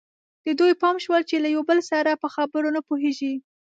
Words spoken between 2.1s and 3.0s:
په خبرو نه